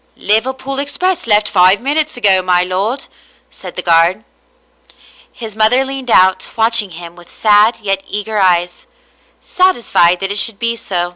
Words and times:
"Liverpool 0.15 0.79
express 0.79 1.27
left 1.27 1.47
five 1.47 1.79
minutes 1.79 2.17
ago, 2.17 2.41
my 2.41 2.63
lord," 2.63 3.05
said 3.51 3.75
the 3.75 3.83
guard. 3.83 4.23
His 5.31 5.55
mother 5.55 5.85
leaned 5.85 6.09
out, 6.09 6.49
watching 6.55 6.89
him 6.97 7.15
with 7.15 7.31
sad, 7.31 7.77
yet 7.83 8.01
eager 8.07 8.39
eyes, 8.39 8.87
satisfied 9.39 10.19
that 10.21 10.31
it 10.31 10.39
should 10.39 10.57
be 10.57 10.75
so. 10.75 11.09